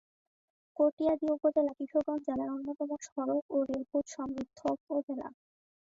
[0.77, 5.27] কটিয়াদী উপজেলা কিশোরগঞ্জ জেলার অন্যতম সড়ক ও রেলপথ সমৃদ্ধ উপজেলা।